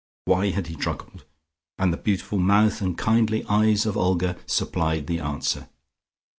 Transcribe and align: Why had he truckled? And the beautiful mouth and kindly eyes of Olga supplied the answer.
Why 0.25 0.49
had 0.49 0.65
he 0.65 0.73
truckled? 0.73 1.25
And 1.77 1.93
the 1.93 1.97
beautiful 1.97 2.39
mouth 2.39 2.81
and 2.81 2.97
kindly 2.97 3.45
eyes 3.47 3.85
of 3.85 3.95
Olga 3.95 4.35
supplied 4.47 5.05
the 5.05 5.19
answer. 5.19 5.69